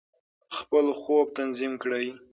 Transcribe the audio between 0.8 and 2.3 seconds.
خوب تنظیم کړئ.